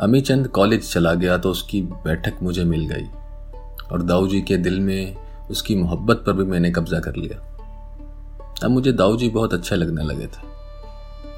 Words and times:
अमी 0.00 0.20
चंद 0.20 0.46
कॉलेज 0.48 0.92
चला 0.92 1.12
गया 1.14 1.36
तो 1.38 1.50
उसकी 1.50 1.80
बैठक 2.04 2.42
मुझे 2.42 2.64
मिल 2.64 2.86
गई 2.86 3.04
और 3.92 4.02
दाऊ 4.02 4.26
जी 4.28 4.40
के 4.40 4.56
दिल 4.56 4.80
में 4.80 5.16
उसकी 5.50 5.76
मोहब्बत 5.76 6.22
पर 6.26 6.32
भी 6.32 6.44
मैंने 6.44 6.70
कब्जा 6.70 7.00
कर 7.00 7.16
लिया। 7.16 7.38
अब 8.64 8.70
मुझे 8.70 8.92
दाऊ 8.92 9.16
जी 9.16 9.28
बहुत 9.28 9.54
अच्छे 9.54 9.76
लगने 9.76 10.04
लगे 10.04 10.26
थे, 10.26 10.46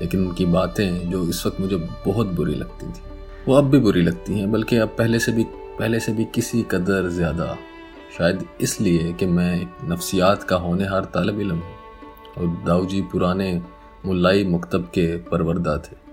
लेकिन 0.01 0.27
उनकी 0.27 0.47
बातें 0.47 1.11
जो 1.11 1.23
इस 1.25 1.45
वक्त 1.47 1.61
मुझे 1.61 1.77
बहुत 2.07 2.27
बुरी 2.29 2.55
लगती 2.55 2.87
थी, 2.87 3.03
वो 3.49 3.55
अब 3.55 3.71
भी 3.71 3.79
बुरी 3.79 4.03
लगती 4.03 4.39
हैं, 4.39 4.51
बल्कि 4.53 4.77
अब 4.77 4.95
पहले 4.99 5.19
से 5.19 5.33
भी, 5.33 5.45
पहले 5.79 6.01
से 6.01 6.13
भी 6.13 6.25
किसी 6.35 6.63
कदर 6.71 7.09
ज़्यादा, 7.11 7.57
शायद 8.19 8.45
इसलिए 8.61 9.13
कि 9.13 9.27
मैं 9.27 9.55
एक 9.57 9.85
नफ्सियात 9.85 10.43
का 10.43 10.57
होनहार 10.57 11.05
तालब 11.15 11.41
इलम 11.41 11.59
हूँ 11.59 11.77
और 12.39 12.65
दाऊ 12.67 12.87
जी 12.87 13.03
पुराने 13.03 13.53
मुलाई 14.07 14.45
मकतब 14.47 14.91
के 14.95 15.07
परवरदा 15.23 15.77
थे। 15.79 16.05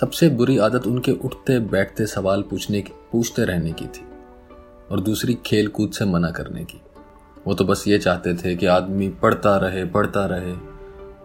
सबसे 0.00 0.28
बुरी 0.28 0.58
आदत 0.58 0.86
उनके 0.86 1.12
उठते, 1.12 1.58
बैठते 1.58 2.06
सवाल 2.06 2.42
पूछने 2.42 2.82
की, 2.82 2.92
पूछते 3.12 3.44
रहने 3.44 3.72
की 3.72 3.86
थी। 3.86 4.04
और 4.90 5.00
दूसरी 5.00 5.34
खेल 5.46 5.68
कूद 5.68 5.92
से 5.92 6.04
मना 6.04 6.30
करने 6.30 6.64
की। 6.64 6.80
वो 7.46 7.54
तो 7.54 7.64
बस 7.64 7.84
ये 7.88 7.98
चाहते 7.98 8.34
थे 8.34 8.56
कि 8.56 8.66
आदमी 8.66 9.08
पढ़ता 9.08 9.56
रहे 9.56 9.84
पढ़ता 9.84 10.26
रहे। 10.26 10.52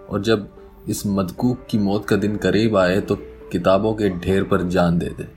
और 0.09 0.21
जब 0.21 0.49
इस 0.89 1.07
मदकूक 1.07 1.67
की 1.69 1.77
मौत 1.77 2.05
का 2.05 2.15
दिन 2.15 2.35
करीब 2.35 2.77
आए 2.77 3.01
तो 3.01 3.15
किताबों 3.51 3.93
के 3.93 4.09
ढेर 4.09 4.43
पर 4.43 4.61
जान 4.61 4.99
दे 4.99 5.09
दे। 5.09 5.27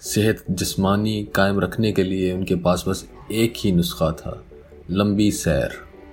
सेहत 0.00 0.44
जिस्मानी 0.50 1.28
कायम 1.34 1.60
रखने 1.60 1.92
के 1.92 2.02
लिए 2.02 2.32
उनके 2.32 2.54
पास 2.54 2.84
बस 2.88 3.08
एक 3.32 3.52
ही 3.56 3.72
नुस्खा 3.72 4.12
था, 4.12 4.44
लंबी 4.90 5.30
सैर। 5.30 5.70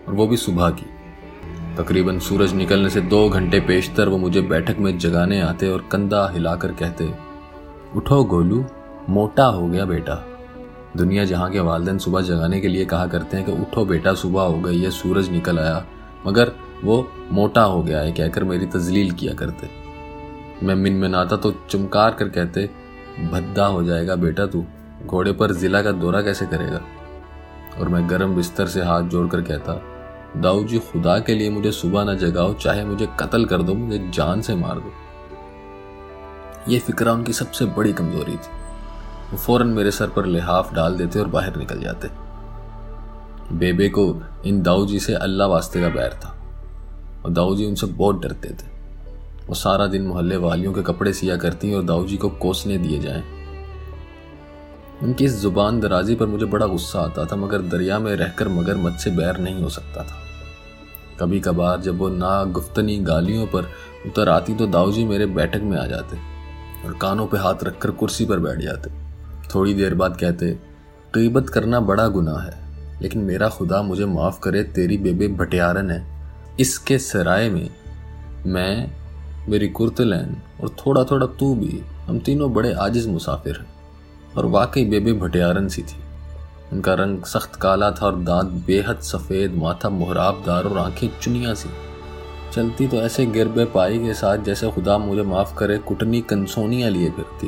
और 0.08 0.14
वो 0.14 0.28
भी 0.28 0.38
सुबह 0.38 0.70
की। 0.70 0.97
तकरीबन 1.78 2.20
सूरज 2.20 2.54
निकलने 2.54 2.90
से 2.90 3.02
दो 3.02 3.30
घंटे 3.30 3.60
पेशतर 3.60 4.10
वो 4.10 4.18
मुझे 4.18 4.42
बैठक 4.42 4.78
में 4.78 4.98
जगाने 4.98 5.42
आते 5.42 5.70
और 5.70 5.84
कंधा 5.92 6.30
हिलाकर 6.34 6.72
कहते, 6.72 7.14
उठो 7.96 8.24
गोलू, 8.24 8.66
मोटा 9.10 9.46
हो 9.46 9.68
गया 9.68 9.86
बेटा। 9.86 10.16
दुनिया 10.98 11.26
जहाँ 11.26 11.50
के 11.52 11.60
वालदेन 11.60 11.98
सुबह 11.98 12.22
जगाने 12.22 12.62
के 12.62 12.68
लिए 12.68 12.86
कहा 12.86 13.08
करते 13.08 13.38
हैं 13.38 13.46
कि 13.46 13.52
उठो 13.52 13.86
बेटा, 13.86 14.14
सुबह 14.14 14.42
हो 14.42 14.60
गई 14.60 14.82
है, 14.82 14.92
सूरज 14.92 15.30
निकल 15.30 15.60
आया। 15.60 15.86
मगर 16.28 16.52
वो 16.84 17.12
मोटा 17.32 17.64
हो 17.64 17.84
गया 17.84 18.00
है, 18.00 18.12
कहकर 18.12 18.44
मेरी 18.44 18.66
तजलील 18.66 19.12
किया 19.12 19.34
करते। 19.34 19.70
मैं 20.64 20.76
मिन 20.76 20.94
मिनाता 20.94 21.36
तो 21.36 21.54
चमकार 21.70 22.12
कर 22.12 22.30
कहते, 22.30 22.70
भद्दा 23.32 23.66
हो 23.66 23.84
जाएगा 23.84 24.16
बेटा 24.16 24.46
तू, 24.46 24.66
घोड़े 25.06 25.32
पर 25.32 25.52
जिला 25.52 25.82
का 25.82 25.92
दौरा 25.92 26.22
कैसे 26.22 26.46
करेगा? 26.46 26.82
और 27.80 27.90
मैं 27.90 28.10
गर्म 28.10 28.36
बिस्तर 28.36 28.66
से 28.66 28.82
हाथ 28.82 29.02
जोड़कर 29.02 29.42
कहता 29.42 29.97
दाऊ 30.38 30.64
जी, 30.64 30.80
खुदा 30.82 31.18
के 31.20 31.34
लिए 31.36 31.50
मुझे 31.50 31.72
सुबह 31.72 32.04
ना 32.04 32.14
जगाओ, 32.16 32.54
चाहे 32.56 32.84
मुझे 32.86 33.08
कत्ल 33.20 33.46
कर 33.46 33.62
दो, 33.62 33.74
मुझे 33.74 34.00
जान 34.14 34.42
से 34.42 34.56
मार 34.56 34.80
दो। 34.80 34.92
ये 36.68 36.80
फिक्रा 36.80 37.14
उनकी 37.14 37.34
सबसे 37.34 37.66
बड़ी 37.68 37.94
कमज़ोरी 37.94 38.32
थी। 38.34 38.56
वो 39.32 39.38
फ़ौरन 39.38 39.68
मेरे 39.68 39.92
सर 39.92 40.10
पर 40.10 40.26
लिहाफ 40.26 40.74
डाल 40.74 40.96
देते 40.96 41.20
और 41.20 41.28
बाहर 41.28 41.56
निकल 41.56 41.82
जाते। 41.82 42.10
बेबे 43.54 43.88
को 43.90 44.04
इन 44.46 44.62
दाऊ 44.62 44.86
जी 44.86 45.00
से 45.00 45.14
अल्लाह 45.16 45.48
वास्ते 45.48 45.82
का 45.82 45.90
बैर 45.90 46.14
था, 46.16 46.36
और 47.26 47.32
दाऊ 47.32 47.56
जी 47.56 47.66
उनसे 47.66 47.88
बहुत 47.88 48.22
डरते 48.22 48.50
थे। 48.50 48.76
वो 49.48 49.56
सारा 49.56 49.88
दिन 49.88 50.08
मोहल्ले 50.08 50.38
वालियों 50.38 50.74
के 50.74 50.82
कपड़े 50.84 51.14
सिया 51.14 51.36
करती 51.38 51.74
और 51.74 51.84
दाऊ 51.84 52.06
जी 52.06 52.18
को 52.18 52.30
कोसने 52.38 52.78
दिए 52.78 53.00
जाएँ। 53.00 53.24
उनकी 55.04 55.26
इस 55.26 55.40
ज़ुबान 55.42 55.80
दराजी 55.80 56.16
पर 56.16 56.26
मुझे 56.26 56.46
बड़ा 56.46 56.66
गुस्सा 56.68 57.00
आता 57.00 57.26
था, 57.26 57.36
मगर 57.36 57.62
दरिया 57.64 58.00
में 58.00 58.16
रहकर 58.16 58.48
मगर 58.50 58.76
मत 58.78 58.98
से 59.00 59.12
बैर 59.12 59.38
नहीं 59.38 59.62
हो 59.64 59.70
सकता 59.70 60.04
था। 60.04 60.24
कभी 61.20 61.40
कभार 61.40 61.82
जब 61.82 61.98
वो 61.98 62.10
ना 62.10 62.44
गुफ्तनी 62.52 62.98
गालियों 63.04 63.46
पर 63.48 63.70
उतर 64.06 64.30
आती 64.30 64.56
तो 64.56 64.68
दाऊजी 64.68 65.06
मेरे 65.06 65.26
बैठक 65.26 65.62
में 65.62 65.78
आ 65.78 65.86
जाते 65.86 66.18
और 66.86 66.98
कानों 67.02 67.26
पे 67.28 67.38
हाथ 67.38 67.64
रखकर 67.64 67.92
कुर्सी 67.92 68.26
पर 68.26 68.40
बैठ 68.40 68.60
जाते। 68.60 68.90
थोड़ी 69.56 69.74
देर 69.74 69.94
बाद 69.94 70.18
कहते 70.18 70.52
कीबत 71.14 71.50
करना 71.50 71.80
बड़ा 71.82 72.08
गुनाह 72.08 72.42
है, 72.42 72.54
लेकिन 73.02 73.22
मेरा 73.22 73.50
खुदा 73.50 73.82
मुझे 73.82 74.06
माफ़ 74.06 74.40
करे, 74.40 74.64
तेरी 74.64 74.98
बेबे 74.98 75.28
भटियारन 75.28 75.92
है। 75.92 76.06
इसके 76.60 76.98
सराय 77.00 77.50
में 77.50 77.70
मैं, 78.46 78.92
मेरी 79.50 79.68
कुर्तलैन 79.70 80.36
और 80.62 80.76
थोड़ा 80.78 81.04
थोड़ा 81.04 81.26
तू 81.30 81.54
भी, 81.56 81.82
हम 82.08 82.20
तीनों 82.20 82.54
बड़े 82.54 82.74
आजिज 82.74 83.08
मुसाफिर 83.08 83.56
हैं 83.56 83.68
और 84.38 84.46
वाकई 84.48 84.86
बेबे 84.86 85.14
भटियारन 85.14 85.68
सी 85.68 85.82
थी। 85.82 86.04
उनका 86.74 86.94
रंग 86.94 87.24
सख्त 87.24 87.56
काला 87.56 87.92
था 87.92 88.06
और 88.06 88.16
दांत 88.16 88.48
बेहद 88.68 89.00
सफ़ेद, 89.00 89.56
माथा 89.56 89.90
मुहराबदार 89.90 90.64
और 90.64 90.78
आँखें 90.78 91.10
चुनिया 91.22 91.54
सी। 91.54 91.70
चलती 92.54 92.88
तो 92.88 92.98
ऐसे 92.98 93.26
गिरबे 93.26 93.66
पाई 93.66 94.00
के 94.00 94.14
साथ 94.14 94.38
जैसे 94.38 94.72
खुदा 94.72 94.98
मुझे 94.98 95.22
माफ़ 95.22 95.56
करे, 95.56 95.78
कुटनी 95.78 96.22
कंसोनियाँ 96.22 96.90
लिए 96.90 97.10
फिरती। 97.10 97.48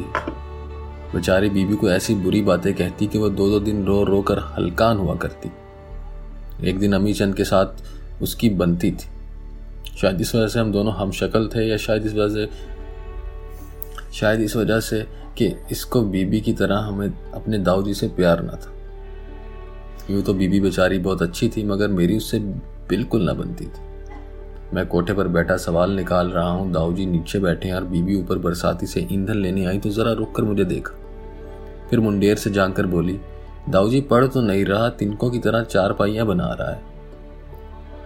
बेचारी 1.16 1.50
बीबी 1.50 1.76
को 1.76 1.90
ऐसी 1.90 2.16
बुरी 2.16 2.42
बातें 2.42 2.74
कहती 2.74 3.08
कि 3.08 3.18
वह 3.18 3.30
दो 3.30 3.50
दो 3.50 3.60
दिन 3.60 3.86
रो 3.86 4.04
रो 4.04 4.22
कर 4.22 4.40
हलकान 4.40 4.98
हुआ 4.98 5.16
करती। 5.16 5.52
एक 6.70 6.80
दिन 6.80 6.94
अमी 6.94 7.14
चंद 7.14 7.36
के 7.36 7.44
साथ 7.44 7.66
उसकी 8.22 8.50
बनती 8.50 8.92
थी। 8.92 9.10
शायद 9.98 10.22
इस 10.22 10.36
वजह 10.36 10.48
से 10.48 10.60
हम 10.60 10.72
दोनों 10.72 10.94
हम 10.94 11.12
शक्ल 11.12 11.50
थे 11.56 11.68
या 11.68 11.78
शायद 11.78 12.06
इस 12.06 12.14
वजह 12.14 12.34
से, 12.34 12.50
शायद 14.14 14.42
इस 14.42 14.56
वजह 14.56 14.80
से 14.80 15.02
कि 15.38 15.56
इसको 15.72 16.02
बीबी 16.02 16.42
की 16.42 16.54
तरह 16.54 16.78
हमें 16.78 17.32
अपने 17.32 17.58
दाऊदी 17.58 17.94
से 17.94 18.08
प्यार 18.08 18.44
ना 18.44 18.54
था। 18.54 18.79
यूँ 20.10 20.22
तो 20.22 20.34
बीबी 20.34 20.60
बेचारी 20.60 20.98
बहुत 21.00 21.22
अच्छी 21.22 21.50
थी, 21.50 21.64
मगर 21.64 21.88
मेरी 21.88 22.18
उससे 22.18 22.40
बिल्कुल 22.90 23.24
ना 23.24 23.34
बनती 23.34 23.66
थी। 23.66 23.88
मैं 24.74 24.86
कोठे 24.88 25.14
पर 25.14 25.28
बैठा 25.28 25.58
सवाल 25.58 25.92
निकाल 25.92 26.30
रहा 26.30 26.50
हूँ 26.50 26.72
दाऊ 26.72 26.94
जी 26.94 27.06
नीचे 27.06 27.40
बैठे 27.40 27.68
हैं 27.68 27.76
और 27.76 27.84
बीबी 27.84 28.16
ऊपर 28.16 28.38
बरसाती 28.38 28.88
से 28.88 29.08
ईंधन 29.12 29.38
लेने 29.38 29.66
आई 29.66 29.78
तो 29.78 29.90
ज़रा 29.90 30.12
रुक 30.14 30.36
कर 30.36 30.44
मुझे 30.44 30.66
देखा। 30.66 30.94
फिर 31.90 32.00
मुंडेर 32.00 32.38
से 32.38 32.50
जानकर 32.50 32.86
बोली 32.86 33.20
दाऊ 33.70 33.90
जी 33.90 34.02
पढ़ 34.02 34.26
तो 34.28 34.42
नहीं 34.42 34.66
रहा, 34.66 34.90
तिनकों 34.90 35.30
की 35.30 35.40
तरह 35.40 35.64
चार 35.64 35.94
पाइयाँ 35.94 36.26
बना 36.28 36.52
रहा 36.52 36.72
है। 36.72 36.88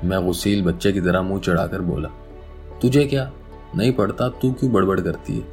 मैं 0.03 0.25
गुसील 0.25 0.63
बच्चे 0.63 0.92
की 0.92 1.02
तरह 1.02 1.22
मुँह 1.22 1.40
चढ़ाकर 1.40 1.81
बोला, 1.81 2.09
तुझे 2.81 3.06
क्या? 3.06 3.31
नहीं 3.75 3.92
पढ़ता, 3.92 4.28
तू 4.31 4.52
क्यों 4.52 4.72
बड़बड़ 4.72 5.00
करती 5.00 5.38
है? 5.38 5.44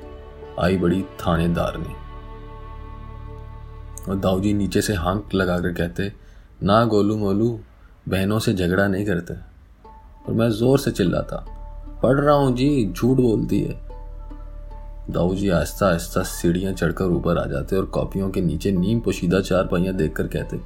आई 0.61 0.77
बड़ी 0.77 1.03
थानेदार 1.21 1.77
ने। 1.79 1.95
और 4.09 4.17
दाऊजी 4.17 4.53
नीचे 4.55 4.81
से 4.83 4.95
हांक 4.95 5.35
लगाकर 5.35 5.73
कहते 5.73 6.03
ना 6.63 6.85
गोलू 6.85 7.17
मोलू 7.17 7.49
बहनों 8.09 8.39
से 8.39 8.53
झगड़ा 8.55 8.87
नहीं 8.87 9.05
करते। 9.07 9.35
और 10.29 10.35
मैं 10.35 10.49
ज़ोर 10.51 10.79
से 10.79 10.91
चिल्लाता, 10.91 11.37
पढ़ 12.03 12.19
रहा 12.21 12.35
हूँ 12.35 12.55
जी, 12.57 12.87
झूठ 12.87 13.17
बोलती 13.17 13.61
है। 13.61 13.79
दाऊ 15.11 15.35
जी 15.35 15.49
आहिस्ता 15.49 15.87
आहिस्ता 15.89 16.23
सीढ़ियाँ 16.23 16.73
चढ़कर 16.73 17.05
ऊपर 17.07 17.39
आ 17.39 17.45
जाते 17.47 17.77
और 17.77 17.87
कॉपियों 17.87 18.29
के 18.31 18.41
नीचे 18.41 18.73
नीम 18.73 19.01
पोशीदा 19.01 19.41
चार 19.41 19.67
पहियाँ 19.67 19.95
देखकर 19.95 20.27
कहते, 20.27 20.57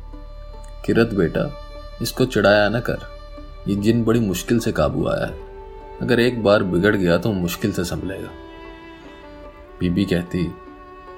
किरत 0.87 1.15
बेटा, 1.15 1.49
इसको 2.03 2.25
चढ़ाया 2.27 2.69
ना 2.69 2.81
कर। 2.81 3.07
ये 3.69 3.77
जिन 3.77 4.03
बड़ी 4.05 4.21
मुश्किल 4.21 4.59
से 4.59 4.73
काबू 4.73 5.07
आया 5.09 5.27
है। 5.27 5.99
अगर 6.03 6.21
एक 6.21 6.43
बार 6.43 6.63
बिगड़ 6.65 6.95
गया 6.97 7.19
तो 7.19 7.33
मुश्किल 7.33 7.73
से 7.73 7.85
संभलेगा। 7.85 8.29
बीबी 9.81 10.05
कहती, 10.05 10.45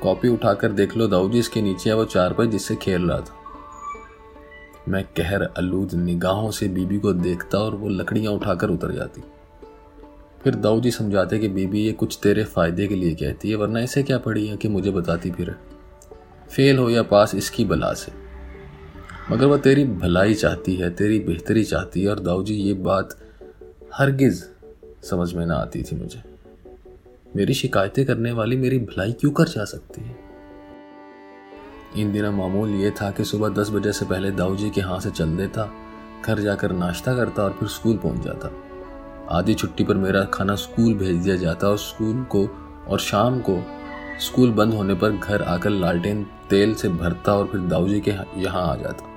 कॉपी 0.02 0.28
उठाकर 0.28 0.72
देख 0.72 0.96
लो 0.96 1.06
दाऊजी 1.08 1.38
इसके 1.38 1.62
नीचे 1.62 1.90
है 1.90 1.96
वो 1.96 2.04
चार 2.06 2.32
पर 2.32 2.46
जिससे 2.46 2.76
खेल 2.76 3.08
रहा 3.10 3.20
था। 3.20 3.35
मैं 4.88 5.04
कहर 5.04 5.42
अलूद 5.42 5.94
निगाहों 5.94 6.50
से 6.50 6.68
बीबी 6.68 6.98
को 6.98 7.12
देखता 7.12 7.58
और 7.58 7.74
वो 7.74 7.88
लकड़ियाँ 7.88 8.32
उठाकर 8.32 8.70
उतर 8.70 8.92
जाती। 8.92 9.22
फिर 10.44 10.54
दाऊ 10.54 10.80
जी 10.80 10.90
समझाते 10.90 11.38
कि, 11.38 11.48
बीबी, 11.48 11.80
ये 11.80 11.92
कुछ 11.92 12.18
तेरे 12.22 12.44
फ़ायदे 12.44 12.86
के 12.86 12.94
लिए 12.94 13.14
कहती 13.14 13.50
है, 13.50 13.56
वरना 13.56 13.80
इसे 13.80 14.02
क्या 14.02 14.18
पड़ी 14.18 14.46
है 14.46 14.56
कि 14.56 14.68
मुझे 14.68 14.90
बताती 14.90 15.30
फिर 15.30 15.56
फेल 16.50 16.78
हो 16.78 16.90
या 16.90 17.02
पास 17.02 17.34
इसकी 17.34 17.64
बला 17.64 17.92
से। 17.92 18.12
मगर 19.30 19.46
वह 19.46 19.58
तेरी 19.58 19.84
भलाई 19.84 20.34
चाहती 20.34 20.74
है, 20.74 20.90
तेरी 20.90 21.20
बेहतरी 21.20 21.64
चाहती 21.64 22.02
है 22.02 22.08
और 22.08 22.20
दाऊ 22.20 22.44
जी 22.44 22.54
ये 22.54 22.74
बात 22.74 23.18
हरगिज 23.94 24.44
समझ 25.02 25.34
में 25.34 25.46
ना 25.46 25.54
आती 25.54 25.82
थी 25.82 25.96
मुझे। 25.96 26.22
मेरी 27.36 27.54
शिकायतें 27.54 28.06
करने 28.06 28.32
वाली 28.32 28.56
मेरी 28.56 28.78
भलाई 28.78 29.12
क्यों 29.12 29.30
कर 29.30 29.44
जा 29.44 29.64
सकती 29.64 30.04
है? 30.04 30.16
इन 31.96 32.12
दिनों 32.12 32.30
मामूल 32.32 32.70
ये 32.70 32.90
था 32.90 33.10
कि 33.10 33.24
सुबह 33.24 33.48
दस 33.52 33.70
बजे 33.70 33.92
से 33.92 34.04
पहले 34.04 34.30
दाऊ 34.30 34.56
जी 34.56 34.68
के 34.70 34.80
यहाँ 34.80 34.98
से 35.00 35.10
चल 35.10 35.36
देता 35.36 35.68
घर 36.24 36.38
जाकर 36.38 36.72
नाश्ता 36.72 37.14
करता 37.16 37.42
और 37.42 37.52
फिर 37.52 37.68
स्कूल 37.68 37.96
पहुँच 37.96 38.24
जाता। 38.24 38.50
आधी 39.36 39.54
छुट्टी 39.54 39.84
पर 39.84 39.94
मेरा 39.94 40.24
खाना 40.24 40.54
स्कूल 40.54 40.94
भेज 40.94 41.16
दिया 41.16 41.36
जाता 41.36 41.68
और 41.68 41.78
स्कूल 41.78 42.22
को 42.30 42.46
और 42.88 42.98
शाम 42.98 43.38
को 43.40 43.58
स्कूल 44.20 44.50
बंद 44.50 44.74
होने 44.74 44.94
पर 44.94 45.12
घर 45.12 45.42
आकर 45.42 45.70
लालटेन 45.70 46.22
तेल 46.50 46.74
से 46.74 46.88
भरता 46.88 47.34
और 47.34 47.46
फिर 47.46 47.60
दाऊ 47.60 47.88
जी 47.88 48.00
के 48.00 48.10
यहाँ 48.10 48.66
आ 48.66 48.74
जाता। 48.76 49.14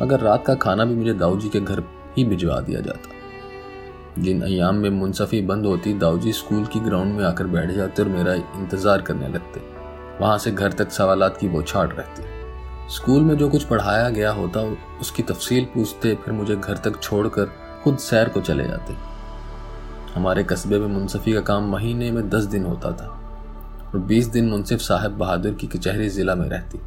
मगर 0.00 0.20
रात 0.20 0.46
का 0.46 0.54
खाना 0.56 0.84
भी 0.84 0.94
मुझे 0.94 1.14
दाऊ 1.14 1.38
जी 1.38 1.48
के 1.48 1.60
घर 1.60 1.82
ही 2.16 2.24
भिजवा 2.24 2.60
दिया 2.60 2.80
जाता। 2.80 4.22
जिन 4.22 4.42
अयाम 4.42 4.76
में 4.76 4.90
मुनसफ़ी 4.90 5.40
बंद 5.42 5.66
होती, 5.66 5.92
दाऊजी 5.94 6.32
स्कूल 6.32 6.64
की 6.64 6.80
ग्राउंड 6.80 7.14
में 7.14 7.24
आकर 7.24 7.46
बैठ 7.46 7.70
जाते 7.70 8.02
और 8.02 8.08
मेरा 8.08 8.34
इंतज़ार 8.34 9.02
करने 9.02 9.28
लगते। 9.28 9.71
वहाँ 10.20 10.38
से 10.38 10.50
घर 10.50 10.72
तक 10.72 10.90
सवालात 10.90 11.36
की 11.36 11.48
बौछाड़ 11.48 11.88
रहती 11.88 12.30
स्कूल 12.88 13.22
में 13.22 13.36
जो 13.36 13.48
कुछ 13.48 13.64
पढ़ाया 13.64 14.08
गया 14.10 14.30
होता, 14.30 14.60
उसकी 15.00 15.22
तफसील 15.22 15.64
पूछते, 15.64 16.14
फिर 16.14 16.34
मुझे 16.34 16.56
घर 16.56 16.76
तक 16.76 17.00
छोड़कर 17.02 17.50
खुद 17.84 17.98
सैर 17.98 18.28
को 18.28 18.40
चले 18.40 18.64
जाते। 18.64 18.94
हमारे 20.14 20.44
कस्बे 20.44 20.78
में 20.78 20.86
मुनसफ़ी 20.86 21.32
का 21.32 21.40
काम 21.40 21.70
महीने 21.72 22.10
में 22.10 22.28
दस 22.30 22.44
दिन 22.44 22.64
होता 22.64 22.90
था, 22.92 23.06
और 23.94 24.00
बीस 24.00 24.26
दिन 24.26 24.48
मुनसिफ 24.48 24.80
साहब 24.80 25.10
बहादुर 25.10 25.54
की 25.54 25.66
कचहरी 25.66 26.08
जिला 26.08 26.34
में 26.34 26.48
रहती। 26.48 26.80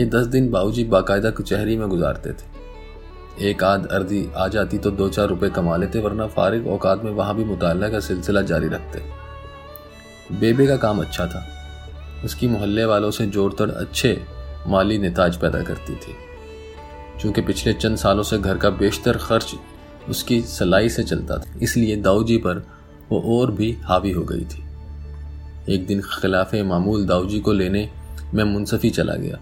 ये 0.00 0.06
दस 0.06 0.26
दिन 0.26 0.50
बाबूजी 0.50 0.84
बाकायदा 0.84 1.30
कचहरी 1.30 1.76
में 1.76 1.88
गुजारते 1.88 2.32
थे। 2.32 3.48
एक 3.48 3.64
आध 3.64 3.86
अर्दी 3.86 4.28
आ 4.36 4.46
जाती 4.48 4.78
तो 4.78 4.90
दो 4.90 5.08
चार 5.08 5.28
रुपए 5.28 5.50
कमा 5.50 5.76
लेते, 5.76 6.00
वरना 6.00 6.26
फारिग 6.26 6.66
औकात 6.66 7.04
में 7.04 7.10
वहाँ 7.12 7.34
भी 7.36 7.44
मुताला 7.44 7.88
का 7.88 8.00
सिलसिला 8.00 8.42
जारी 8.42 8.68
रखते। 8.68 9.02
बेबे 10.38 10.66
का 10.66 10.76
काम 10.76 11.00
अच्छा 11.00 11.26
था। 11.26 11.46
उसकी 12.24 12.48
मोहल्ले 12.48 12.84
वालों 12.84 13.10
से 13.10 13.26
जोड़तोड़ 13.26 13.70
अच्छे 13.70 14.20
माली 14.66 14.98
नेताज 14.98 15.36
पैदा 15.36 15.62
करती 15.62 15.94
थी। 15.96 16.14
चूँकि 17.20 17.40
पिछले 17.40 17.72
चंद 17.72 17.96
सालों 17.96 18.22
से 18.22 18.38
घर 18.38 18.58
का 18.58 18.70
बेशतर 18.70 19.16
खर्च 19.16 19.54
उसकी 20.08 20.40
सलाई 20.42 20.88
से 20.88 21.02
चलता 21.02 21.38
था, 21.38 21.58
इसलिए 21.62 21.96
दाऊजी 21.96 22.36
पर 22.36 22.66
वो 23.10 23.20
और 23.38 23.50
भी 23.50 23.72
हावी 23.82 24.10
हो 24.10 24.22
गई 24.22 24.44
थी। 24.44 24.62
एक 25.74 25.86
दिन 25.86 26.00
खिलाफ 26.02 26.54
मामूल 26.54 27.06
दाऊजी 27.06 27.40
को 27.40 27.52
लेने 27.52 27.88
मैं 28.34 28.44
मुनसफी 28.44 28.90
चला 28.90 29.14
गया। 29.14 29.38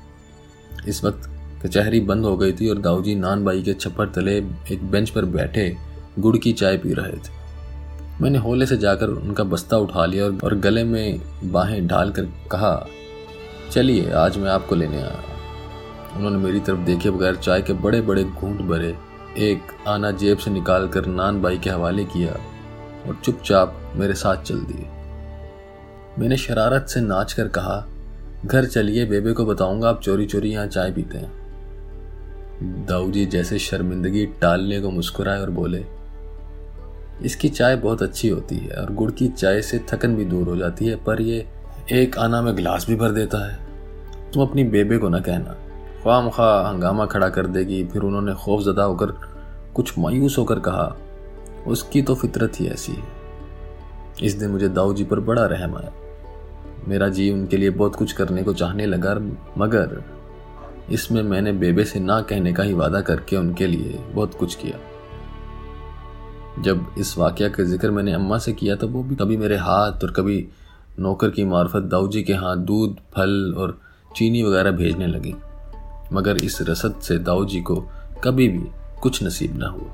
इस 0.88 1.05
वक्त 1.05 1.29
कचहरी 1.64 2.00
बंद 2.00 2.25
हो 2.25 2.37
गई 2.37 2.52
थी 2.52 2.69
और 2.69 2.79
दाऊजी 2.79 3.14
नान 3.14 3.44
बाई 3.44 3.62
के 3.62 3.75
छप्पर 3.75 4.08
तले 4.08 4.37
एक 4.73 4.84
बेंच 4.90 5.11
पर 5.11 5.25
बैठे 5.25 5.76
गुड़ 6.19 6.37
की 6.37 6.52
चाय 6.52 6.76
पी 6.79 6.93
रहे 6.93 7.12
थे। 7.12 7.42
मैंने 8.22 8.38
होले 8.38 8.66
से 8.66 8.76
जाकर 8.76 9.08
उनका 9.08 9.44
बस्ता 9.44 9.76
उठा 9.76 10.04
लिया 10.06 10.24
और 10.44 10.54
गले 10.54 10.82
में 10.84 11.20
बाहें 11.44 11.86
डालकर 11.86 12.24
कहा, 12.50 12.86
चलिए, 13.70 14.10
आज 14.10 14.36
मैं 14.38 14.50
आपको 14.50 14.74
लेने 14.74 14.96
आया 14.96 15.22
उन्होंने 16.16 16.36
मेरी 16.36 16.60
तरफ़ 16.60 16.78
देखे 16.78 17.10
बगैर 17.10 17.36
चाय 17.36 17.62
के 17.62 17.72
बड़े 17.72 18.00
बड़े 18.00 18.24
घूंट 18.24 18.60
भरे 18.60 18.94
एक 19.38 19.62
आना 19.88 20.10
जेब 20.10 20.38
से 20.38 20.50
निकाल 20.50 20.86
कर 20.88 21.06
नान 21.06 21.40
बाई 21.42 21.58
के 21.58 21.70
हवाले 21.70 22.04
किया 22.04 22.32
और 23.08 23.19
चुपचाप 23.24 23.92
मेरे 23.96 24.14
साथ 24.14 24.42
चल 24.42 24.60
दिए। 24.60 24.86
मैंने 26.19 26.36
शरारत 26.36 26.86
से 26.88 27.00
नाच 27.00 27.32
कर 27.32 27.48
कहा, 27.48 27.86
घर 28.46 28.64
चलिए, 28.64 29.06
बेबे 29.06 29.32
को 29.32 29.46
बताऊँगा 29.46 29.88
आप 29.88 30.00
चोरी 30.00 30.26
चोरी 30.26 30.50
यहाँ 30.50 30.66
चाय 30.66 30.92
पीते 30.92 31.19
हैं। 31.19 32.86
दाऊ 32.86 33.10
जी 33.10 33.26
जैसे 33.26 33.58
शर्मिंदगी 33.58 34.24
टालने 34.26 34.80
को 34.80 34.90
मुस्कुराए 34.90 35.40
और 35.40 35.50
बोले 35.50 35.84
इसकी 37.24 37.48
चाय 37.48 37.76
बहुत 37.76 38.02
अच्छी 38.02 38.28
होती 38.28 38.56
है 38.56 38.76
और 38.76 38.92
गुड़ 38.94 39.10
की 39.10 39.28
चाय 39.28 39.60
से 39.62 39.78
थकन 39.88 40.14
भी 40.16 40.24
दूर 40.24 40.48
हो 40.48 40.56
जाती 40.56 40.86
है, 40.86 40.96
पर 41.04 41.20
ये 41.20 41.46
एक 41.92 42.19
आना 42.19 42.42
में 42.42 42.54
गिलास 42.56 42.86
भी 42.88 42.96
भर 42.96 43.10
देता 43.10 43.46
है। 43.46 43.58
तुम 44.32 44.42
अपनी 44.42 44.64
बेबे 44.64 44.98
को 44.98 45.08
ना 45.08 45.20
कहना। 45.20 45.56
ख्वाम 46.02 46.28
खा 46.30 46.69
हंगामा 46.69 47.06
खड़ा 47.06 47.28
कर 47.28 47.46
देगी, 47.46 47.84
फिर 47.84 48.02
उन्होंने 48.02 48.34
खौफ 48.34 48.60
ज़दा 48.60 48.84
होकर 48.84 49.06
कुछ 49.74 49.98
मायूस 49.98 50.38
होकर 50.38 50.58
कहा, 50.58 50.96
उसकी 51.66 52.02
तो 52.02 52.14
फितरत 52.14 52.60
ही 52.60 52.66
ऐसी 52.66 52.92
है। 52.92 53.04
इस 54.22 54.34
दिन 54.34 54.50
मुझे 54.50 54.69
दाऊ 54.69 54.94
जी 54.94 55.04
पर 55.04 55.20
बड़ा 55.20 55.46
रहम 55.46 55.76
आया। 55.76 55.92
मेरा 56.88 57.08
जी 57.08 57.30
उनके 57.30 57.56
लिए 57.56 57.70
बहुत 57.70 57.96
कुछ 57.96 58.12
करने 58.12 58.42
को 58.42 58.52
चाहने 58.54 58.86
लगा, 58.86 59.14
मगर 59.58 60.02
इसमें 60.90 61.22
मैंने 61.22 61.52
बेबे 61.52 61.84
से 61.84 62.00
ना 62.00 62.20
कहने 62.20 62.52
का 62.52 62.62
ही 62.62 62.72
वादा 62.72 63.00
करके 63.00 63.36
उनके 63.36 63.66
लिए 63.66 63.98
बहुत 64.12 64.34
कुछ 64.34 64.54
किया। 64.54 64.78
जब 66.58 66.94
इस 66.99 67.16
वाक्य 67.19 67.49
का 67.49 67.62
ज़िक्र 67.62 67.90
मैंने 67.90 68.12
अम्मा 68.12 68.38
से 68.38 68.52
किया, 68.52 68.76
तब 68.76 68.93
वो 68.93 69.02
भी 69.02 69.16
कभी 69.16 69.37
मेरे 69.37 69.56
हाथ 69.56 70.04
और 70.04 70.10
कभी 70.10 70.46
नौकर 71.00 71.31
की 71.31 71.44
मार्फत 71.44 71.82
दाऊ 71.82 72.08
जी 72.08 72.22
के 72.22 72.32
हाथ 72.32 72.56
दूध, 72.56 72.96
फल 73.14 73.54
और 73.58 73.81
चीनी 74.16 74.43
वगैरह 74.43 74.70
भेजने 74.70 75.06
लगी। 75.06 75.34
मगर 76.12 76.37
इस 76.37 76.58
रसद 76.62 77.00
से 77.02 77.19
दाऊ 77.19 77.44
जी 77.44 77.60
को 77.60 77.76
कभी 78.25 78.49
भी 78.49 78.64
कुछ 79.02 79.22
नसीब 79.22 79.56
ना 79.58 79.69
हुआ। 79.69 79.90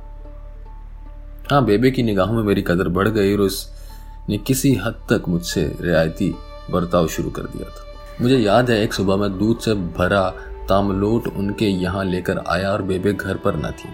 हाँ 1.50 1.64
बेबे 1.64 1.90
की 1.90 2.02
निगाहों 2.02 2.34
में 2.34 2.42
मेरी 2.42 2.62
कदर 2.62 2.88
बढ़ 2.88 3.08
गई 3.08 3.32
और 3.32 3.40
उसने 3.40 4.38
किसी 4.38 4.74
हद 4.74 4.94
तक 5.10 5.28
मुझसे 5.28 5.62
रियायती 5.80 6.34
बर्ताव 6.70 7.08
शुरू 7.08 7.30
कर 7.30 7.42
दिया 7.42 7.68
था। 7.68 7.84
मुझे 8.22 8.38
याद 8.38 8.70
है, 8.70 8.82
एक 8.82 8.92
सुबह 8.92 9.16
में 9.16 9.38
दूध 9.38 9.58
से 9.58 9.74
भरा 9.74 10.28
तामलोट 10.68 11.28
उनके 11.28 11.66
यहाँ 11.66 12.04
लेकर 12.04 12.38
आया 12.38 12.72
और 12.72 12.82
बेबे 12.82 13.12
घर 13.12 13.36
पर 13.36 13.56
न 13.56 13.70
थी। 13.70 13.88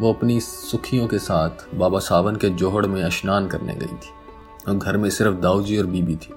वो 0.00 0.12
अपनी 0.12 0.38
सुखियों 0.40 1.06
के 1.06 1.18
साथ 1.18 1.64
बाबा 1.74 1.98
सावन 1.98 2.36
के 2.36 2.48
जोहड़ 2.50 2.86
में 2.86 3.08
स्नान 3.10 3.46
करने 3.48 3.74
गई 3.74 3.86
थी 3.86 4.10
और 4.68 4.76
घर 4.76 4.96
में 4.96 5.08
सिर्फ़ 5.10 5.36
दाऊजी 5.36 5.78
और 5.78 5.86
बीबी 5.86 6.16
थी। 6.16 6.34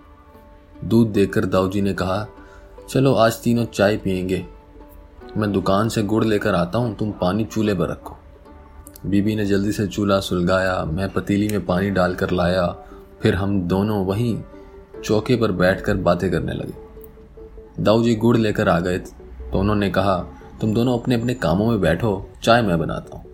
दूध 0.84 1.12
देकर 1.14 1.46
दाऊजी 1.46 1.82
ने 1.82 1.94
कहा, 1.94 2.26
चलो 2.90 3.14
आज 3.14 3.42
तीनों 3.44 3.66
चाय 3.66 3.98
पियेंगे। 3.98 4.46
मैं 5.38 5.52
दुकान 5.52 5.90
से 5.90 6.04
गुड़ 6.04 6.24
लेकर 6.26 6.56
आता 6.56 6.80
हूँ, 6.80 6.96
तुम 6.96 7.12
पानी 7.12 7.46
चूल्हे 7.46 7.76
पर 7.76 7.90
रखो। 7.90 8.18
बीबी 9.06 9.36
ने 9.36 9.46
जल्दी 9.46 9.72
से 9.72 9.88
चूल्हा 9.88 10.20
सुलगाया, 10.20 10.84
मैं 10.86 11.10
पतीली 11.10 11.48
में 11.48 11.66
पानी 11.66 11.90
डालकर 11.90 12.32
लाया, 12.32 12.66
फिर 13.22 13.36
हम 13.36 13.62
दोनों 13.64 14.06
वहीं 14.06 14.38
चौके 15.04 15.36
पर 15.36 15.52
बैठकर 15.54 15.98
बातें 15.98 16.30
करने 16.32 16.54
लगे। 16.54 17.84
दाऊ 17.84 18.04
जी 18.04 18.16
गुड़ 18.16 18.38
लेकर 18.38 18.70
आ 18.70 18.80
गए 18.80 18.98
तो 18.98 19.60
उन्होंने 19.60 19.90
कहा, 19.90 20.18
तुम 20.62 20.74
दोनों 20.74 20.98
अपने 21.00 21.16
अपने 21.16 21.34
कामों 21.36 21.68
में 21.68 21.82
बैठो, 21.82 22.30
चाय 22.44 22.62
मैं 22.62 22.80
बनाता 22.80 23.18
हूँ। 23.18 23.29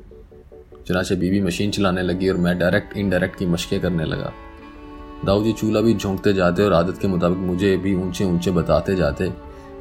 चनाचे 0.85 1.15
बीबी 1.15 1.39
मशीन 1.41 1.71
चलाने 1.71 2.01
लगी 2.01 2.29
और 2.29 2.37
मैं 2.37 2.57
डायरेक्ट 2.59 2.97
इनडायरेक्ट 2.97 3.37
की 3.39 3.45
मशकें 3.45 3.79
करने 3.81 4.05
लगा। 4.05 4.31
दाऊ 5.25 5.43
जी 5.43 5.53
चूल्हा 5.53 5.81
भी 5.81 5.93
झोंकते 5.93 6.33
जाते 6.33 6.63
और 6.63 6.73
आदत 6.73 6.97
के 6.97 7.07
मुताबिक 7.07 7.37
मुझे 7.37 7.75
भी 7.77 7.93
ऊँचे 7.95 8.25
ऊँचे 8.25 8.51
बताते 8.51 8.95
जाते, 8.95 9.31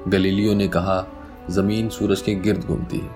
गलीलियो 0.09 0.55
ने 0.55 0.69
कहा, 0.69 1.07
ज़मीन 1.51 1.89
सूरज 1.89 2.21
के 2.21 2.35
गिर्द 2.35 2.65
घूमती 2.65 2.99
है। 2.99 3.11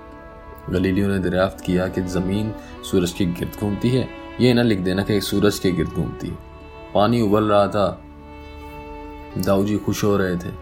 गलीलियो 0.70 1.08
ने 1.08 1.18
दरियाफ्त 1.18 1.64
किया 1.64 1.86
कि 1.88 2.02
ज़मीन 2.02 2.52
सूरज 2.90 3.12
के 3.12 3.24
गिर्द 3.26 3.60
घूमती 3.60 3.88
है। 3.88 4.08
ये 4.40 4.52
ना 4.54 4.62
लिख 4.62 4.80
देना 4.80 5.02
कि 5.02 5.20
सूरज 5.20 5.58
के 5.58 5.70
गिर्द 5.70 5.90
घूमती 5.90 6.28
है। 6.28 6.36
पानी 6.94 7.20
उबल 7.20 7.44
रहा 7.44 7.66
था। 7.66 7.88
दाऊ 9.38 9.64
जी 9.64 9.76
खुश 9.76 10.04
हो 10.04 10.16
रहे 10.16 10.36
थे। 10.36 10.52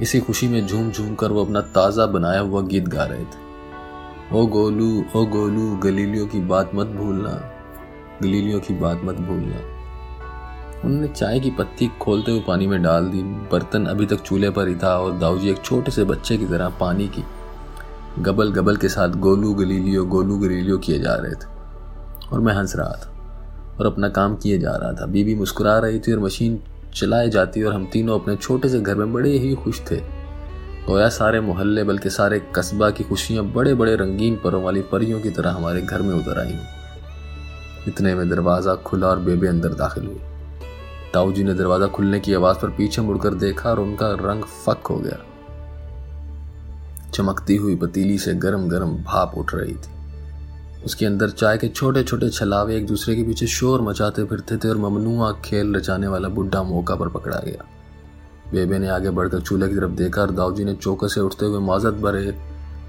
इसी 0.00 0.20
खुशी 0.20 0.48
में 0.48 0.66
झूम 0.66 0.90
झूम 0.90 1.14
कर 1.14 1.32
वो 1.32 1.44
अपना 1.44 1.60
ताज़ा 1.60 2.06
बनाया 2.06 2.40
हुआ 2.40 2.62
गीत 2.62 2.88
गा 2.88 3.04
रहे 3.04 3.24
थे। 3.24 3.47
ओ 4.34 4.46
गोलू 4.46 5.04
ओ 5.16 5.24
गोलू, 5.24 5.76
गलीलियो 5.76 6.26
की 6.26 6.40
बात 6.40 6.70
मत 6.74 6.86
भूलना। 6.86 7.30
गलीलियो 8.22 8.58
की 8.58 8.74
बात 8.74 9.00
मत 9.04 9.14
भूलना। 9.14 9.60
उन्होंने 10.84 11.08
चाय 11.08 11.40
की 11.40 11.50
पत्ती 11.50 11.90
खोलते 12.00 12.30
हुए 12.30 12.40
पानी 12.40 12.66
में 12.66 12.82
डाल 12.82 13.04
दी। 13.04 13.22
बर्तन 13.22 13.86
अभी 13.86 14.06
तक 14.06 14.20
चूल्हे 14.20 14.50
पर 14.50 14.68
ही 14.68 14.74
था 14.74 14.98
और 14.98 15.18
दाऊजी 15.18 15.50
एक 15.50 15.62
छोटे 15.64 15.90
से 15.90 16.04
बच्चे 16.04 16.36
की 16.36 16.46
तरह 16.46 16.68
पानी 16.68 17.08
की 17.08 17.24
गबल 18.18 18.52
गबल 18.52 18.76
के 18.76 18.88
साथ 18.88 19.08
गोलू 19.08 19.54
गलीलियो 19.54 20.04
गोलू 20.04 20.38
गलीलियो 20.38 20.78
किए 20.78 20.98
जा 20.98 21.14
रहे 21.14 21.32
थे। 21.32 22.28
और 22.32 22.40
मैं 22.40 22.54
हंस 22.54 22.76
रहा 22.76 22.92
था 22.92 23.76
और 23.80 23.86
अपना 23.86 24.08
काम 24.08 24.36
किए 24.36 24.58
जा 24.58 24.76
रहा 24.76 24.92
था। 24.92 25.06
बीबी 25.06 25.34
मुस्कुरा 25.34 25.78
रही 25.78 25.98
थी 25.98 26.12
और 26.12 26.18
मशीन 26.18 26.60
चलाए 26.94 27.28
जाती 27.28 27.62
और 27.62 27.74
हम 27.74 27.86
तीनों 27.92 28.20
अपने 28.20 28.36
छोटे 28.36 28.68
से 28.68 28.80
घर 28.80 28.94
में 28.94 29.12
बड़े 29.12 29.38
ही 29.38 29.54
खुश 29.54 29.80
थे। 29.90 30.17
गोया 30.88 31.08
सारे 31.08 31.40
मोहल्ले 31.40 31.82
बल्कि 31.84 32.10
सारे 32.10 32.38
कस्बा 32.56 32.88
की 32.90 33.04
खुशियाँ 33.04 33.44
बड़े 33.44 33.72
बड़े 33.74 33.94
रंगीन 33.96 34.36
परों 34.36 34.62
वाली 34.62 34.80
परियों 34.82 35.20
की 35.20 35.30
तरह 35.30 35.52
हमारे 35.52 35.82
घर 35.82 36.02
में 36.02 36.14
उतर 36.14 36.38
आई 36.40 36.56
इतने 37.88 38.14
में 38.14 38.28
दरवाज़ा 38.28 38.74
खुला 38.86 39.06
और 39.06 39.18
बेबे 39.18 39.48
अंदर 39.48 39.74
दाखिल 39.74 40.06
हुई 40.06 40.20
ताऊ 41.14 41.32
जी 41.32 41.44
ने 41.44 41.54
दरवाज़ा 41.54 41.86
खुलने 41.86 42.20
की 42.20 42.34
आवाज़ 42.34 42.58
पर 42.58 42.70
पीछे 42.70 43.02
मुड़कर 43.02 43.34
देखा 43.34 43.70
और 43.70 43.80
उनका 43.80 44.10
रंग 44.22 44.44
फक 44.64 44.86
हो 44.86 44.96
गया। 44.96 45.18
चमकती 47.14 47.56
हुई 47.56 47.76
पतीली 47.76 48.18
से 48.18 48.34
गरम 48.36 48.68
गरम 48.68 48.96
भाप 49.04 49.34
उठ 49.38 49.54
रही 49.54 49.74
थी। 49.74 50.84
उसके 50.84 51.06
अंदर 51.06 51.30
चाय 51.30 51.58
के 51.58 51.68
छोटे 51.68 52.02
छोटे 52.02 52.28
छलावे 52.30 52.76
एक 52.76 52.86
दूसरे 52.86 53.16
के 53.16 53.22
पीछे 53.22 53.46
शोर 53.46 53.82
मचाते 53.82 54.24
फिरते 54.24 54.56
थे 54.56 54.68
और 54.68 54.78
ममनुआ 54.80 55.32
खेल 55.44 55.74
रचाने 55.76 56.06
वाला 56.06 56.28
बुढ़ा 56.28 56.62
मौका 56.62 56.94
पर 56.94 57.08
पकड़ा 57.08 57.40
गया। 57.46 57.74
बेबे 58.52 58.78
ने 58.78 58.88
आगे 58.88 59.10
बढ़कर 59.10 59.40
चूल्हे 59.40 59.68
की 59.68 59.74
तरफ़ 59.74 59.90
देखा 59.90 60.20
और 60.22 60.30
दाऊजी 60.30 60.64
ने 60.64 60.74
चौके 60.74 61.08
से 61.08 61.20
उठते 61.20 61.46
हुए 61.46 61.60
माजत 61.60 62.00
भरे 62.02 62.30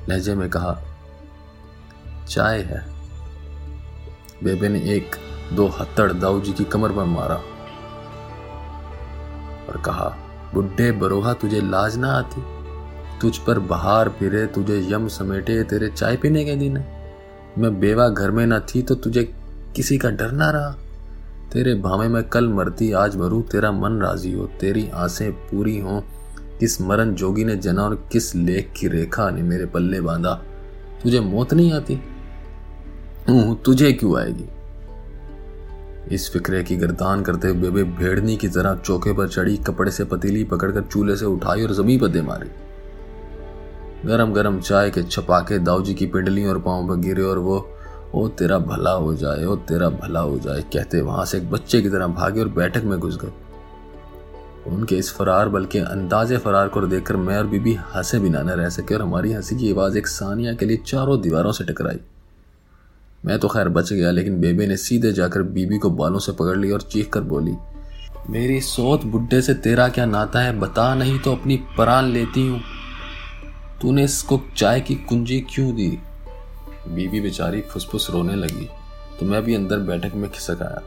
लहजे 0.10 0.36
में 0.36 0.50
कहा, 0.50 0.78
चाय 2.30 2.62
है। 2.62 2.84
बेबे 4.44 4.70
ने 4.70 4.80
एक 4.92 5.16
दो 5.54 5.68
हत्तड़ 5.70 6.12
दाऊजी 6.14 6.54
की 6.54 6.64
कमर 6.64 6.92
पर 6.92 7.04
मारा 7.06 7.36
और 9.66 9.82
कहा, 9.86 10.16
बुढ़े 10.54 10.92
बरोहा, 10.92 11.34
तुझे 11.34 11.62
लाज 11.62 11.98
ना 11.98 12.12
आती? 12.12 12.44
तुझ 13.22 13.38
पर 13.38 13.60
बहार 13.60 14.10
फिरे, 14.10 14.46
तुझे 14.46 14.80
यम 14.92 15.08
समेटे, 15.08 15.64
तेरे 15.64 15.88
चाय 15.88 16.18
पीने 16.18 16.46
के 16.46 16.56
दिन। 16.56 16.84
मैं 17.58 17.80
बेवा 17.80 18.08
घर 18.10 18.32
में 18.32 18.46
न 18.46 18.60
थी 18.60 18.82
तो 18.82 18.96
तुझे 18.96 19.24
किसी 19.76 19.98
का 19.98 20.10
डर 20.10 20.32
ना 20.32 20.50
रहा? 20.50 20.76
तेरे 21.54 21.76
भावे 21.76 22.08
में 22.08 22.24
कल 22.24 22.50
मरती, 22.50 22.92
आज 22.92 23.16
मरू, 23.16 23.42
तेरा 23.42 23.72
मन 23.72 24.02
राज़ी 24.02 24.34
हो, 24.34 24.46
तेरी 24.60 24.90
आसें 24.94 25.32
पूरी 25.32 25.80
हो। 25.80 26.04
किस 26.60 26.82
मरण 26.82 27.14
जोगी 27.14 27.46
ने 27.46 27.56
जना 27.56 27.84
और 27.84 28.08
किस 28.12 28.36
लेख 28.36 28.74
की 28.78 28.88
रेखा 28.88 29.30
ने 29.30 29.42
मेरे 29.42 29.66
पल्ले 29.66 30.02
बांधा? 30.02 30.34
तुझे 31.04 31.20
मौत 31.20 31.54
नहीं 31.54 31.74
आती? 31.74 32.02
तुझे 33.66 33.94
क्यों 33.94 34.20
आएगी? 34.20 34.46
इस 36.16 36.32
फिक्रे 36.34 36.64
की 36.64 36.78
गर्दान 36.78 37.22
करते 37.22 37.48
हुए 37.48 37.58
बेबे 37.58 37.84
भेड़नी 37.84 38.38
की 38.38 38.48
तरह 38.48 38.76
चौके 38.76 39.14
पर 39.14 39.28
चढ़ी, 39.28 39.58
कपड़े 39.58 39.92
से 39.92 40.04
पतीली 40.04 40.44
पकड़कर 40.44 40.82
चूल्हे 40.82 41.16
से 41.16 41.26
उठाई 41.26 41.64
और 41.64 41.74
जमी 41.74 41.98
पर 41.98 42.08
दे 42.08 42.22
मारी। 42.22 42.50
गरम 44.08 44.34
गरम 44.34 44.60
चाय 44.60 44.90
के 44.90 45.04
छपाके 45.04 45.60
दाऊजी 45.60 45.94
की 45.94 46.06
पिंडली 46.06 46.46
और 46.46 46.60
पाँव 46.60 46.88
पर 46.88 46.96
गिरे 46.96 47.24
और 47.24 47.38
वो 47.38 47.70
ओ 48.16 48.28
तेरा 48.30 48.58
भला 48.60 48.92
हो 48.92 49.14
जाए, 49.14 49.44
ओ 49.46 49.56
तेरा 49.56 49.90
भला 49.90 50.20
हो 50.20 50.38
जाए, 50.40 50.62
कहते 50.74 51.02
वहाँ 51.02 51.26
से 51.26 51.38
एक 51.38 51.50
बच्चे 51.52 51.82
की 51.82 51.90
तरह 51.90 52.08
भागे 52.08 52.40
और 52.40 52.48
बैठक 52.50 52.84
में 52.84 52.98
घुस 53.00 53.18
गए। 53.18 53.32
उनके 54.68 54.96
इस 54.96 55.12
फरार 55.14 55.50
बल्कि 55.50 55.80
अंदाजे 55.80 56.38
फरार 56.38 56.68
को 56.68 56.82
देखकर 56.82 57.18
मैं 57.18 57.38
और 57.38 57.48
बीबी 57.48 57.74
हंसे 57.96 58.20
बिना 58.20 58.42
न 58.42 58.50
रह 58.52 58.70
सके 58.70 58.96
और 58.96 59.02
हमारी 59.02 59.32
हँसी 59.34 59.56
की 59.56 59.72
आवाज़ 59.72 59.98
एक 59.98 60.08
सानिया 60.08 60.54
के 60.54 60.66
लिए 60.66 60.78
चारों 60.78 61.20
दीवारों 61.22 61.52
से 61.52 61.64
टकराई। 61.64 62.00
मैं 63.26 63.40
तो 63.40 63.48
खैर 63.48 63.70
बच 63.70 63.92
गया, 63.94 64.12
लेकिन 64.12 64.40
बेबे 64.42 64.68
ने 64.68 64.78
सीधे 64.78 65.12
जाकर 65.12 65.42
बीबी 65.44 65.78
को 65.78 65.90
बालों 65.92 66.20
से 66.20 66.32
पकड़ 66.32 66.58
ली 66.58 66.72
और 66.72 66.82
चीख 66.82 67.10
कर 67.10 67.22
बोली, 67.22 67.56
मेरी 68.30 68.60
सोत 68.62 69.06
बुड्ढे 69.06 69.42
से 69.42 69.54
तेरा 69.54 69.88
क्या 69.90 70.06
नाता 70.06 70.40
है? 70.40 70.60
बता 70.60 70.94
नहीं 70.96 71.20
तो 71.20 71.32
अपनी 71.32 71.60
परान 71.78 72.06
लेती 72.06 72.48
हूँ। 72.48 72.62
तूने 73.82 74.04
इसको 74.04 74.42
चाय 74.58 74.82
की 74.82 74.96
कुंजी 74.96 75.40
क्यों 75.50 75.72
दी? 75.76 75.98
बीबी 76.88 77.22
बेचारी 77.22 77.62
फुसफुस 77.64 78.10
रोने 78.10 78.36
लगी 78.36 78.70
तो 79.20 79.26
मैं 79.26 79.42
भी 79.44 79.56
अंदर 79.56 79.80
बैठक 79.80 80.16
में 80.16 80.30
खिसक 80.32 80.62
आया। 80.62 80.82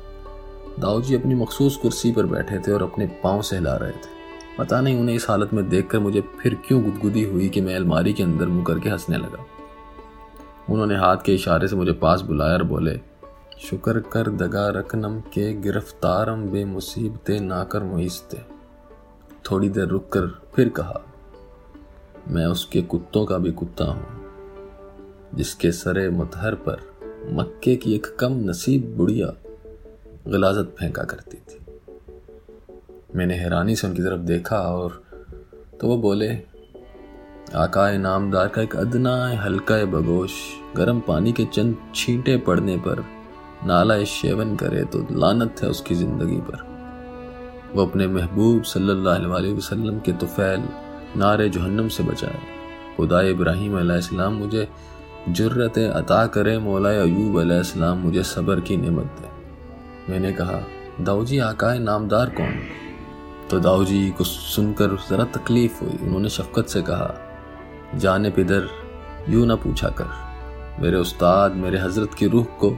दाऊ 0.78 1.00
जी 1.02 1.14
अपनी 1.14 1.34
मखसूस 1.34 1.76
कुर्सी 1.76 2.12
पर 2.12 2.26
बैठे 2.26 2.58
थे 2.58 2.72
और 2.72 2.82
अपने 2.82 3.06
पाँव 3.22 3.42
से 3.42 3.56
हिला 3.56 3.74
रहे 3.76 3.92
थे। 3.92 4.10
पता 4.58 4.80
नहीं 4.80 4.98
उन्हें 5.00 5.16
इस 5.16 5.28
हालत 5.28 5.52
में 5.54 5.68
देखकर 5.68 5.98
मुझे 5.98 6.20
फिर 6.40 6.54
क्यों 6.66 6.82
गुदगुदी 6.82 7.22
हुई 7.24 7.48
कि 7.48 7.60
मैं 7.60 7.74
अलमारी 7.76 8.12
के 8.12 8.22
अंदर 8.22 8.46
मुँह 8.46 8.64
करके 8.64 8.90
हंसने 8.90 9.16
लगा। 9.16 9.44
उन्होंने 10.70 10.96
हाथ 10.96 11.16
के 11.16 11.34
इशारे 11.34 11.68
से 11.68 11.76
मुझे 11.76 11.92
पास 11.92 12.20
बुलाया 12.20 12.54
और 12.54 12.62
बोले, 12.64 12.98
शुक्र 13.60 14.00
कर 14.12 14.30
दगा 14.36 14.68
रकनम 14.70 15.18
के 15.34 15.52
गिरफ्तारम 15.60 16.46
बे 16.46 16.64
मुसीबते 16.64 17.38
नाकर 17.40 17.82
मुइसते 17.82 18.40
थोड़ी 19.44 19.68
देर 19.68 19.86
रुक 19.86 20.08
कर 20.12 20.26
फिर 20.54 20.68
कहा, 20.70 21.00
मैं 22.28 22.46
उसके 22.46 22.82
कुत्तों 22.82 23.24
का 23.26 23.38
भी 23.38 23.52
कुत्ता 23.52 23.84
हूँ। 23.84 24.21
जिसके 25.34 25.72
सरे 25.72 26.08
मतहर 26.10 26.54
पर 26.68 26.80
मक्के 27.32 27.74
की 27.76 27.94
एक 27.94 28.06
कम 28.20 28.38
नसीब 28.48 28.94
बुढ़िया 28.96 29.32
गलाजत 30.28 30.74
फेंका 30.78 31.02
करती 31.02 31.36
थी। 31.38 31.60
मैंने 33.16 33.34
हैरानी 33.34 33.76
से 33.76 33.86
उनकी 33.86 34.02
तरफ़ 34.02 34.20
देखा 34.22 34.58
और 34.72 35.02
तो 35.80 35.88
वो 35.88 35.96
बोले 35.98 36.28
आका 37.56 37.90
नामदार 37.98 38.48
का 38.48 38.62
एक 38.62 38.76
अदना 38.76 39.14
हल्का 39.42 39.84
बगोश 39.92 40.32
गर्म 40.76 41.00
पानी 41.00 41.32
के 41.32 41.44
चंद 41.44 41.76
छींटे 41.94 42.36
पड़ने 42.46 42.76
पर 42.86 43.04
नाला 43.66 44.02
शेवन 44.04 44.54
करे 44.56 44.84
तो 44.84 45.06
लानत 45.12 45.62
है 45.62 45.68
उसकी 45.68 45.94
ज़िंदगी 45.94 46.36
पर। 46.40 46.70
वो 47.74 47.86
अपने 47.86 48.06
महबूब 48.06 48.62
सल्लल्लाहु 48.62 49.32
अलैहि 49.32 49.52
वसल्लम 49.54 49.98
के 49.98 50.12
तुफैल 50.12 50.62
नारे 51.16 51.48
जहन्नम 51.48 51.88
से 51.88 52.02
बचाए। 52.02 52.40
खुदा 52.96 53.20
इब्राहिम 53.28 53.78
अलैहिस्सलाम 53.80 54.32
मुझे 54.32 54.68
जुर्रत 55.28 55.78
अता 55.78 56.26
करे 56.26 56.58
मौला 56.58 56.90
अयूब 56.90 57.40
अलैहिस्सलाम, 57.40 57.98
मुझे 57.98 58.22
सब्र 58.22 58.60
की 58.60 58.76
नेमत 58.76 59.04
दे। 59.04 59.28
मैंने 60.12 60.32
कहा, 60.32 60.62
दाऊजी 61.00 61.38
आकाए 61.38 61.78
नामदार 61.78 62.30
कौन? 62.30 62.58
तो 63.50 63.60
दाऊजी 63.60 64.10
को 64.10 64.24
सुनकर 64.24 64.96
ज़रा 65.08 65.24
तकलीफ़ 65.24 65.84
हुई। 65.84 65.98
उन्होंने 66.02 66.28
शफकत 66.28 66.66
से 66.66 66.82
कहा 66.82 67.14
जाने 67.94 68.30
पिदर 68.30 68.68
यूँ 69.28 69.46
ना 69.46 69.54
पूछा 69.54 69.88
कर। 69.88 70.06
मेरे 70.80 70.96
उस्ताद, 70.96 71.52
मेरे 71.52 71.78
हज़रत 71.78 72.14
की 72.14 72.26
रूह 72.26 72.44
को 72.44 72.70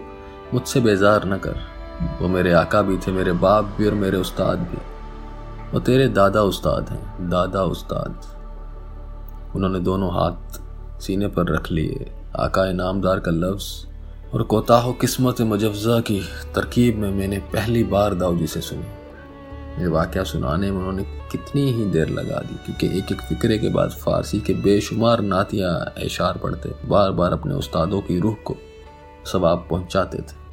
मुझसे 0.55 0.81
बेजार 0.81 1.25
न 1.25 1.37
कर। 1.37 1.57
वो 2.23 2.29
मेरे 2.29 2.53
आका 2.53 2.83
भी 2.83 2.97
थे, 2.97 3.13
मेरे 3.13 3.33
बाप 3.33 3.65
भी 3.65 3.87
और 3.87 3.95
मेरे 3.95 4.17
उस्ताद 4.17 4.59
भी। 4.59 4.79
वो 5.73 5.81
तेरे 5.81 6.09
दादा 6.09 6.43
उस्ताद 6.43 6.89
हैं, 6.89 7.31
दादा 7.31 7.63
उस्ताद। 7.63 8.21
उन्होंने 9.57 9.81
दोनों 9.81 10.11
हाथ 10.11 10.61
सीने 11.01 11.29
पर 11.29 11.55
रख 11.55 11.71
लिए। 11.73 12.24
आका 12.37 12.67
इनामदार 12.67 13.21
का 13.21 13.31
लफ्ज़ 13.31 14.35
और 14.35 14.43
कोताह 14.43 14.91
किस्मत 14.93 15.41
मुजवज़ा 15.41 15.99
की 16.01 16.21
तरकीब 16.55 16.97
में 16.99 17.11
मैंने 17.11 17.39
पहली 17.53 17.83
बार 17.85 18.15
दाऊजी 18.15 18.47
से 18.47 18.61
सुनी। 18.61 19.83
ये 19.83 19.87
वाक्य 19.89 20.25
सुनाने 20.25 20.71
में 20.71 20.79
उन्होंने 20.79 21.03
कितनी 21.33 21.71
ही 21.73 21.85
देर 21.85 22.09
लगा 22.09 22.39
दी, 22.39 22.55
क्योंकि 22.57 22.99
एक 22.99 23.13
एक 23.13 23.21
फिक्रे 23.21 23.59
के 23.59 23.69
बाद 23.69 23.91
फ़ारसी 23.91 24.41
के 24.41 24.55
बेशुमार 24.63 25.21
नातियाँ 25.23 25.95
एशार 25.99 26.39
पढ़ते 26.39 26.71
बार 26.89 27.11
बार 27.13 27.33
अपने 27.33 27.55
उस्तादों 27.55 28.01
की 28.01 28.19
रूह 28.21 28.37
को 28.45 28.57
सवाब 29.33 29.67
पहुँचाते 29.71 30.19
थे। 30.19 30.44